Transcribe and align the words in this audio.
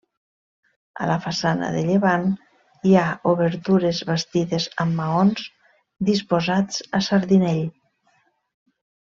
A 1.03 1.09
la 1.09 1.17
façana 1.25 1.67
de 1.75 1.83
llevant 1.89 2.25
hi 2.91 2.95
ha 3.01 3.05
obertures 3.33 4.01
bastides 4.13 4.67
amb 4.85 4.99
maons 5.03 5.45
disposats 6.11 6.83
a 7.01 7.07
sardinell. 7.13 7.65